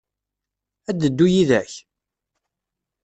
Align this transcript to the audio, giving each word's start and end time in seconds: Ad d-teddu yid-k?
Ad 0.89 0.95
d-teddu 0.99 1.27
yid-k? 1.33 1.71